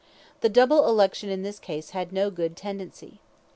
[0.39, 3.19] The double election in this case had no good tendency.